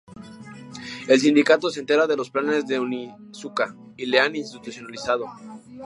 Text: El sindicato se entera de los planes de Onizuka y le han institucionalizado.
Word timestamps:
El 1.07 1.19
sindicato 1.19 1.69
se 1.69 1.79
entera 1.79 2.07
de 2.07 2.17
los 2.17 2.31
planes 2.31 2.65
de 2.65 2.79
Onizuka 2.79 3.75
y 3.97 4.07
le 4.07 4.19
han 4.19 4.35
institucionalizado. 4.35 5.27